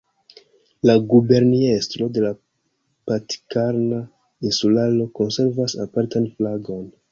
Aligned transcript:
La 0.89 0.93
Guberniestro 1.11 2.07
de 2.15 2.23
la 2.23 2.31
Pitkarna 3.11 4.01
Insularo 4.51 5.09
konservas 5.21 5.79
apartan 5.89 6.29
flagon. 6.35 6.85